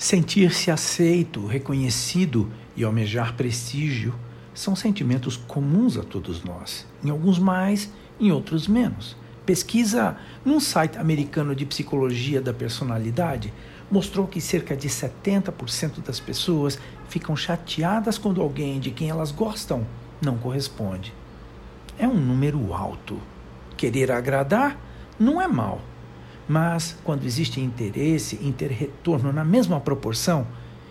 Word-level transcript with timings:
Sentir-se 0.00 0.70
aceito, 0.70 1.44
reconhecido 1.44 2.50
e 2.74 2.82
almejar 2.82 3.34
prestígio 3.34 4.14
são 4.54 4.74
sentimentos 4.74 5.36
comuns 5.36 5.98
a 5.98 6.02
todos 6.02 6.42
nós, 6.42 6.86
em 7.04 7.10
alguns 7.10 7.38
mais, 7.38 7.92
em 8.18 8.32
outros 8.32 8.66
menos. 8.66 9.14
Pesquisa 9.44 10.16
num 10.42 10.58
site 10.58 10.96
americano 10.96 11.54
de 11.54 11.66
psicologia 11.66 12.40
da 12.40 12.54
personalidade 12.54 13.52
mostrou 13.90 14.26
que 14.26 14.40
cerca 14.40 14.74
de 14.74 14.88
70% 14.88 16.02
das 16.02 16.18
pessoas 16.18 16.78
ficam 17.10 17.36
chateadas 17.36 18.16
quando 18.16 18.40
alguém 18.40 18.80
de 18.80 18.90
quem 18.90 19.10
elas 19.10 19.30
gostam 19.30 19.86
não 20.18 20.38
corresponde. 20.38 21.12
É 21.98 22.08
um 22.08 22.18
número 22.18 22.72
alto. 22.72 23.20
Querer 23.76 24.10
agradar 24.10 24.80
não 25.18 25.42
é 25.42 25.46
mal, 25.46 25.82
mas 26.50 26.96
quando 27.04 27.24
existe 27.24 27.60
interesse 27.60 28.36
em 28.42 28.50
ter 28.50 28.72
retorno 28.72 29.32
na 29.32 29.44
mesma 29.44 29.78
proporção, 29.78 30.44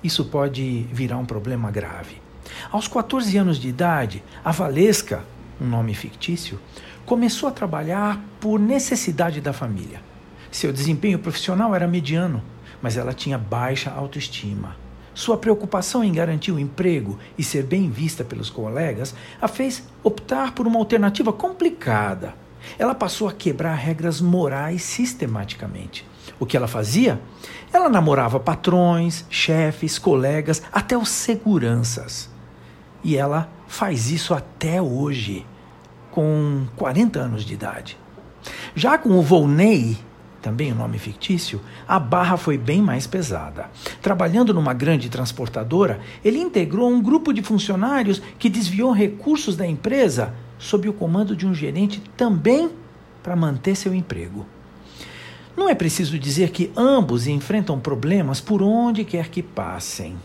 isso 0.00 0.26
pode 0.26 0.86
virar 0.92 1.16
um 1.16 1.26
problema 1.26 1.72
grave. 1.72 2.22
Aos 2.70 2.86
14 2.86 3.36
anos 3.36 3.58
de 3.58 3.66
idade, 3.66 4.22
a 4.44 4.52
Valesca, 4.52 5.24
um 5.60 5.66
nome 5.66 5.92
fictício, 5.92 6.56
começou 7.04 7.48
a 7.48 7.52
trabalhar 7.52 8.22
por 8.38 8.60
necessidade 8.60 9.40
da 9.40 9.52
família. 9.52 10.00
Seu 10.52 10.72
desempenho 10.72 11.18
profissional 11.18 11.74
era 11.74 11.88
mediano, 11.88 12.40
mas 12.80 12.96
ela 12.96 13.12
tinha 13.12 13.36
baixa 13.36 13.90
autoestima. 13.90 14.76
Sua 15.12 15.36
preocupação 15.36 16.04
em 16.04 16.12
garantir 16.12 16.52
o 16.52 16.60
emprego 16.60 17.18
e 17.36 17.42
ser 17.42 17.64
bem 17.64 17.90
vista 17.90 18.22
pelos 18.22 18.50
colegas 18.50 19.16
a 19.42 19.48
fez 19.48 19.82
optar 20.04 20.54
por 20.54 20.68
uma 20.68 20.78
alternativa 20.78 21.32
complicada 21.32 22.36
ela 22.78 22.94
passou 22.94 23.28
a 23.28 23.32
quebrar 23.32 23.74
regras 23.74 24.20
morais 24.20 24.82
sistematicamente. 24.82 26.06
O 26.38 26.46
que 26.46 26.56
ela 26.56 26.68
fazia? 26.68 27.20
Ela 27.72 27.88
namorava 27.88 28.40
patrões, 28.40 29.24
chefes, 29.28 29.98
colegas, 29.98 30.62
até 30.72 30.96
os 30.96 31.08
seguranças. 31.08 32.30
E 33.02 33.16
ela 33.16 33.50
faz 33.66 34.10
isso 34.10 34.34
até 34.34 34.80
hoje, 34.80 35.46
com 36.10 36.66
40 36.76 37.18
anos 37.18 37.44
de 37.44 37.54
idade. 37.54 37.98
Já 38.74 38.98
com 38.98 39.10
o 39.10 39.22
Volney, 39.22 39.98
também 40.40 40.72
um 40.72 40.76
nome 40.76 40.98
fictício, 40.98 41.60
a 41.86 41.98
barra 41.98 42.36
foi 42.36 42.56
bem 42.56 42.80
mais 42.80 43.06
pesada. 43.06 43.70
Trabalhando 44.00 44.54
numa 44.54 44.72
grande 44.72 45.08
transportadora, 45.08 46.00
ele 46.24 46.38
integrou 46.38 46.90
um 46.90 47.02
grupo 47.02 47.32
de 47.32 47.42
funcionários 47.42 48.22
que 48.38 48.48
desviou 48.48 48.92
recursos 48.92 49.56
da 49.56 49.66
empresa 49.66 50.34
sob 50.60 50.88
o 50.88 50.92
comando 50.92 51.34
de 51.34 51.46
um 51.46 51.54
gerente 51.54 52.00
também 52.16 52.70
para 53.22 53.34
manter 53.34 53.74
seu 53.74 53.94
emprego. 53.94 54.46
Não 55.56 55.68
é 55.68 55.74
preciso 55.74 56.18
dizer 56.18 56.50
que 56.50 56.70
ambos 56.76 57.26
enfrentam 57.26 57.80
problemas 57.80 58.40
por 58.40 58.62
onde 58.62 59.04
quer 59.04 59.28
que 59.28 59.42
passem. 59.42 60.16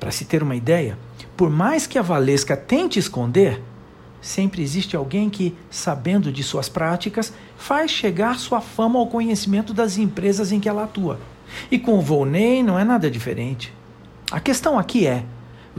Para 0.00 0.10
se 0.10 0.24
ter 0.24 0.42
uma 0.42 0.56
ideia, 0.56 0.98
por 1.36 1.50
mais 1.50 1.86
que 1.86 1.98
a 1.98 2.02
Valesca 2.02 2.56
tente 2.56 2.98
esconder, 2.98 3.62
sempre 4.20 4.62
existe 4.62 4.96
alguém 4.96 5.30
que, 5.30 5.54
sabendo 5.70 6.32
de 6.32 6.42
suas 6.42 6.68
práticas, 6.68 7.32
faz 7.56 7.90
chegar 7.90 8.38
sua 8.38 8.60
fama 8.60 8.98
ao 8.98 9.06
conhecimento 9.06 9.72
das 9.72 9.98
empresas 9.98 10.50
em 10.50 10.58
que 10.58 10.68
ela 10.68 10.84
atua. 10.84 11.20
E 11.70 11.78
com 11.78 11.98
o 11.98 12.02
Volney 12.02 12.62
não 12.62 12.78
é 12.78 12.84
nada 12.84 13.10
diferente. 13.10 13.72
A 14.30 14.40
questão 14.40 14.78
aqui 14.78 15.06
é: 15.06 15.24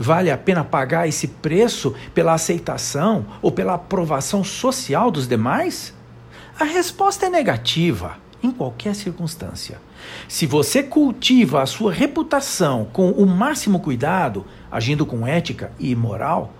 Vale 0.02 0.30
a 0.30 0.38
pena 0.38 0.64
pagar 0.64 1.06
esse 1.06 1.28
preço 1.28 1.94
pela 2.14 2.32
aceitação 2.32 3.26
ou 3.42 3.52
pela 3.52 3.74
aprovação 3.74 4.42
social 4.42 5.10
dos 5.10 5.28
demais? 5.28 5.92
A 6.58 6.64
resposta 6.64 7.26
é 7.26 7.28
negativa, 7.28 8.16
em 8.42 8.50
qualquer 8.50 8.94
circunstância. 8.94 9.78
Se 10.26 10.46
você 10.46 10.82
cultiva 10.82 11.60
a 11.60 11.66
sua 11.66 11.92
reputação 11.92 12.86
com 12.90 13.10
o 13.10 13.26
máximo 13.26 13.78
cuidado, 13.78 14.46
agindo 14.72 15.04
com 15.04 15.26
ética 15.26 15.70
e 15.78 15.94
moral, 15.94 16.54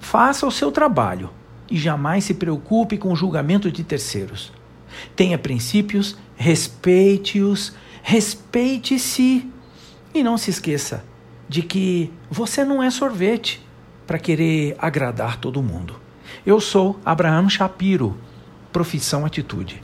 faça 0.00 0.44
o 0.44 0.50
seu 0.50 0.72
trabalho 0.72 1.30
e 1.70 1.76
jamais 1.78 2.24
se 2.24 2.34
preocupe 2.34 2.98
com 2.98 3.12
o 3.12 3.16
julgamento 3.16 3.70
de 3.70 3.84
terceiros. 3.84 4.52
Tenha 5.14 5.38
princípios, 5.38 6.18
respeite-os, 6.34 7.72
respeite-se 8.02 9.48
e 10.12 10.24
não 10.24 10.36
se 10.36 10.50
esqueça 10.50 11.08
de 11.50 11.62
que 11.62 12.12
você 12.30 12.64
não 12.64 12.80
é 12.80 12.88
sorvete 12.92 13.60
para 14.06 14.20
querer 14.20 14.76
agradar 14.78 15.36
todo 15.36 15.60
mundo. 15.60 15.96
Eu 16.46 16.60
sou 16.60 17.00
Abraham 17.04 17.48
Shapiro, 17.48 18.16
profissão 18.72 19.26
atitude. 19.26 19.82